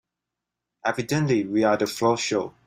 Evidently 0.83 1.43
we're 1.45 1.77
the 1.77 1.85
floor 1.85 2.17
show. 2.17 2.55